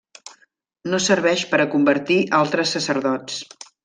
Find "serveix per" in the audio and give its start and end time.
1.07-1.59